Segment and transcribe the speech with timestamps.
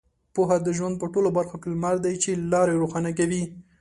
[0.33, 3.43] پوهه د ژوند په ټولو برخو کې لمر دی چې لارې روښانه کوي.